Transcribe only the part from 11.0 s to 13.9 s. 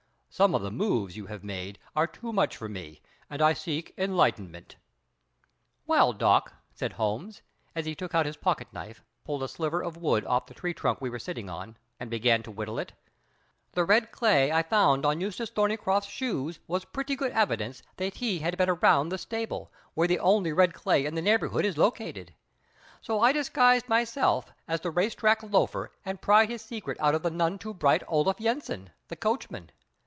we were sitting on, and began to whittle it, "the